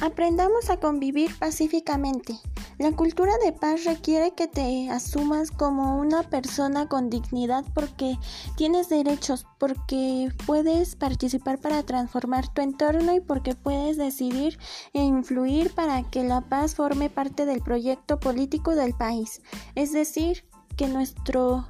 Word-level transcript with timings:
Aprendamos 0.00 0.70
a 0.70 0.78
convivir 0.78 1.36
pacíficamente. 1.38 2.38
La 2.78 2.92
cultura 2.92 3.32
de 3.44 3.52
paz 3.52 3.84
requiere 3.84 4.32
que 4.32 4.46
te 4.46 4.88
asumas 4.90 5.50
como 5.50 5.98
una 5.98 6.22
persona 6.22 6.88
con 6.88 7.10
dignidad 7.10 7.64
porque 7.74 8.16
tienes 8.56 8.88
derechos, 8.88 9.44
porque 9.58 10.30
puedes 10.46 10.94
participar 10.94 11.58
para 11.58 11.82
transformar 11.82 12.46
tu 12.54 12.62
entorno 12.62 13.12
y 13.12 13.20
porque 13.20 13.56
puedes 13.56 13.96
decidir 13.96 14.56
e 14.92 15.02
influir 15.02 15.74
para 15.74 16.04
que 16.04 16.22
la 16.22 16.42
paz 16.42 16.76
forme 16.76 17.10
parte 17.10 17.44
del 17.44 17.60
proyecto 17.60 18.20
político 18.20 18.76
del 18.76 18.94
país. 18.94 19.42
Es 19.74 19.92
decir, 19.92 20.44
que 20.76 20.86
nuestro 20.86 21.66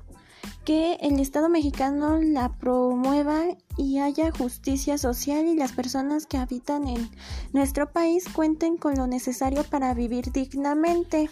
que 0.69 0.99
el 1.01 1.19
Estado 1.19 1.49
mexicano 1.49 2.19
la 2.21 2.51
promueva 2.51 3.41
y 3.79 4.01
haya 4.01 4.31
justicia 4.31 4.99
social 4.99 5.47
y 5.47 5.57
las 5.57 5.73
personas 5.73 6.27
que 6.27 6.37
habitan 6.37 6.87
en 6.87 7.11
nuestro 7.55 7.91
país 7.91 8.27
cuenten 8.31 8.77
con 8.77 8.95
lo 8.95 9.07
necesario 9.07 9.65
para 9.65 9.95
vivir 9.95 10.31
dignamente. 10.31 11.31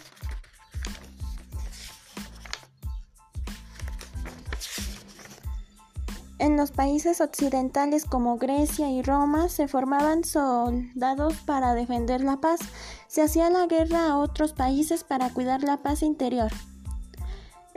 En 6.39 6.57
los 6.57 6.71
países 6.71 7.21
occidentales 7.21 8.05
como 8.05 8.39
Grecia 8.39 8.89
y 8.89 9.03
Roma 9.03 9.49
se 9.49 9.67
formaban 9.67 10.23
soldados 10.23 11.35
para 11.45 11.75
defender 11.75 12.21
la 12.21 12.37
paz. 12.37 12.59
Se 13.07 13.21
hacía 13.21 13.51
la 13.51 13.67
guerra 13.67 14.07
a 14.07 14.17
otros 14.17 14.53
países 14.53 15.03
para 15.03 15.31
cuidar 15.31 15.61
la 15.61 15.83
paz 15.83 16.01
interior. 16.01 16.51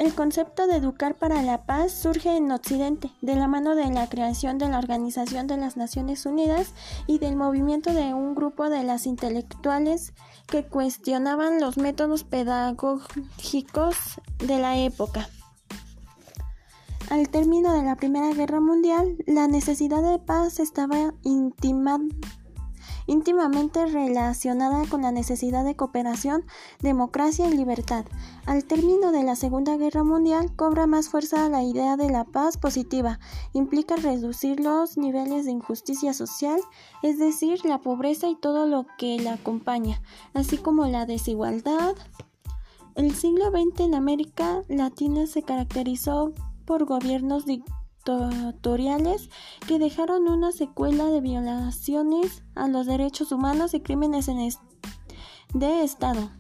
El 0.00 0.14
concepto 0.14 0.66
de 0.66 0.77
educar 0.77 1.14
para 1.14 1.42
la 1.42 1.66
paz 1.66 1.92
surge 1.92 2.34
en 2.34 2.50
Occidente, 2.50 3.10
de 3.20 3.36
la 3.36 3.48
mano 3.48 3.74
de 3.74 3.84
la 3.90 4.09
creación 4.09 4.56
de 4.56 4.66
la 4.66 4.79
Organización 4.79 5.46
de 5.46 5.59
las 5.59 5.76
Naciones 5.76 6.24
Unidas 6.24 6.73
y 7.07 7.18
del 7.18 7.37
movimiento 7.37 7.92
de 7.92 8.15
un 8.15 8.34
grupo 8.34 8.70
de 8.70 8.82
las 8.82 9.04
intelectuales 9.04 10.15
que 10.46 10.65
cuestionaban 10.65 11.60
los 11.60 11.76
métodos 11.76 12.24
pedagógicos 12.24 13.95
de 14.38 14.59
la 14.59 14.79
época. 14.79 15.29
Al 17.10 17.29
término 17.29 17.74
de 17.74 17.82
la 17.82 17.96
Primera 17.96 18.32
Guerra 18.32 18.60
Mundial, 18.60 19.18
la 19.26 19.48
necesidad 19.48 20.02
de 20.02 20.18
paz 20.18 20.60
estaba 20.60 21.12
intimada 21.24 22.07
íntimamente 23.11 23.87
relacionada 23.87 24.87
con 24.89 25.03
la 25.03 25.11
necesidad 25.11 25.65
de 25.65 25.75
cooperación, 25.75 26.45
democracia 26.79 27.49
y 27.49 27.57
libertad. 27.57 28.05
Al 28.47 28.65
término 28.65 29.11
de 29.11 29.25
la 29.25 29.35
Segunda 29.35 29.77
Guerra 29.77 30.05
Mundial 30.05 30.55
cobra 30.55 30.87
más 30.87 31.09
fuerza 31.09 31.49
la 31.49 31.65
idea 31.65 31.97
de 31.97 32.09
la 32.09 32.23
paz 32.23 32.57
positiva. 32.57 33.19
Implica 33.53 33.97
reducir 33.97 34.61
los 34.61 34.97
niveles 34.97 35.45
de 35.45 35.51
injusticia 35.51 36.15
social, 36.15 36.61
es 37.03 37.19
decir, 37.19 37.65
la 37.65 37.79
pobreza 37.79 38.29
y 38.29 38.37
todo 38.37 38.69
lo 38.69 38.87
que 38.97 39.19
la 39.19 39.33
acompaña, 39.33 40.01
así 40.33 40.57
como 40.57 40.87
la 40.87 41.05
desigualdad. 41.05 41.97
El 42.95 43.13
siglo 43.16 43.51
XX 43.51 43.81
en 43.81 43.95
América 43.97 44.63
Latina 44.69 45.27
se 45.27 45.43
caracterizó 45.43 46.33
por 46.65 46.85
gobiernos 46.85 47.45
dictatoriales 47.45 47.79
que 49.66 49.79
dejaron 49.79 50.29
una 50.29 50.52
secuela 50.52 51.06
de 51.06 51.20
violaciones 51.20 52.42
a 52.54 52.68
los 52.68 52.87
derechos 52.87 53.32
humanos 53.32 53.74
y 53.74 53.80
crímenes 53.80 54.29
en 54.29 54.51
de 55.54 55.82
Estado. 55.82 56.30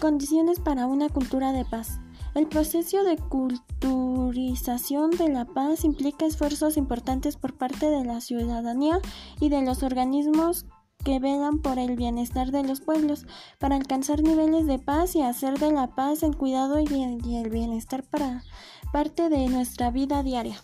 Condiciones 0.00 0.60
para 0.60 0.86
una 0.86 1.08
cultura 1.08 1.52
de 1.52 1.64
paz. 1.64 2.00
El 2.34 2.46
proceso 2.48 3.02
de 3.02 3.16
culturización 3.16 5.10
de 5.10 5.30
la 5.30 5.46
paz 5.46 5.84
implica 5.84 6.26
esfuerzos 6.26 6.76
importantes 6.76 7.36
por 7.36 7.54
parte 7.54 7.88
de 7.88 8.04
la 8.04 8.20
ciudadanía 8.20 9.00
y 9.40 9.48
de 9.48 9.62
los 9.62 9.82
organismos 9.82 10.66
que 11.06 11.20
velan 11.20 11.60
por 11.60 11.78
el 11.78 11.94
bienestar 11.94 12.50
de 12.50 12.64
los 12.64 12.80
pueblos 12.80 13.26
para 13.60 13.76
alcanzar 13.76 14.24
niveles 14.24 14.66
de 14.66 14.80
paz 14.80 15.14
y 15.14 15.22
hacer 15.22 15.56
de 15.56 15.70
la 15.70 15.94
paz 15.94 16.24
el 16.24 16.36
cuidado 16.36 16.80
y 16.80 17.36
el 17.36 17.48
bienestar 17.48 18.02
para 18.02 18.42
parte 18.90 19.28
de 19.28 19.46
nuestra 19.46 19.92
vida 19.92 20.24
diaria. 20.24 20.60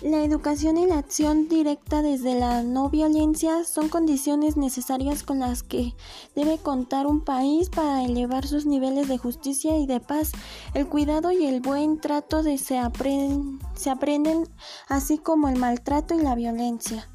La 0.00 0.24
educación 0.24 0.78
y 0.78 0.86
la 0.86 0.96
acción 0.96 1.50
directa 1.50 2.00
desde 2.00 2.34
la 2.34 2.62
no 2.62 2.88
violencia 2.88 3.62
son 3.64 3.90
condiciones 3.90 4.56
necesarias 4.56 5.22
con 5.22 5.40
las 5.40 5.62
que 5.62 5.92
debe 6.34 6.56
contar 6.56 7.06
un 7.06 7.20
país 7.20 7.68
para 7.68 8.02
elevar 8.02 8.46
sus 8.46 8.64
niveles 8.64 9.06
de 9.06 9.18
justicia 9.18 9.76
y 9.76 9.84
de 9.84 10.00
paz. 10.00 10.32
El 10.72 10.88
cuidado 10.88 11.30
y 11.30 11.44
el 11.44 11.60
buen 11.60 12.00
trato 12.00 12.42
se 12.42 12.78
aprenden 12.78 14.48
así 14.88 15.18
como 15.18 15.50
el 15.50 15.58
maltrato 15.58 16.14
y 16.14 16.22
la 16.22 16.34
violencia. 16.34 17.06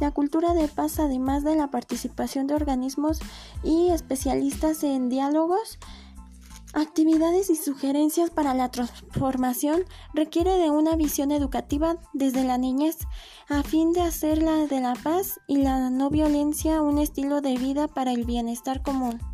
La 0.00 0.10
cultura 0.10 0.54
de 0.54 0.68
paz, 0.68 0.98
además 0.98 1.44
de 1.44 1.56
la 1.56 1.70
participación 1.70 2.46
de 2.46 2.54
organismos 2.54 3.20
y 3.62 3.90
especialistas 3.90 4.82
en 4.84 5.08
diálogos, 5.08 5.78
actividades 6.72 7.50
y 7.50 7.56
sugerencias 7.56 8.30
para 8.30 8.54
la 8.54 8.70
transformación, 8.70 9.84
requiere 10.14 10.56
de 10.56 10.70
una 10.70 10.96
visión 10.96 11.30
educativa 11.30 11.96
desde 12.12 12.44
la 12.44 12.58
niñez, 12.58 12.98
a 13.48 13.62
fin 13.62 13.92
de 13.92 14.00
hacer 14.00 14.42
la 14.42 14.66
de 14.66 14.80
la 14.80 14.94
paz 14.94 15.40
y 15.46 15.58
la 15.58 15.90
no 15.90 16.10
violencia 16.10 16.82
un 16.82 16.98
estilo 16.98 17.40
de 17.40 17.56
vida 17.56 17.88
para 17.88 18.12
el 18.12 18.24
bienestar 18.24 18.82
común. 18.82 19.31